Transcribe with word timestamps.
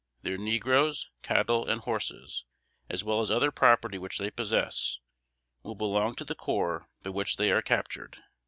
Their 0.23 0.39
negroes, 0.39 1.11
cattle 1.21 1.69
and 1.69 1.79
horses, 1.81 2.45
as 2.89 3.03
well 3.03 3.21
as 3.21 3.29
other 3.29 3.51
property 3.51 3.99
which 3.99 4.17
they 4.17 4.31
possess, 4.31 4.97
will 5.63 5.75
belong 5.75 6.15
to 6.15 6.25
the 6.25 6.33
corps 6.33 6.89
by 7.03 7.11
which 7.11 7.37
they 7.37 7.51
are 7.51 7.61
captured." 7.61 8.17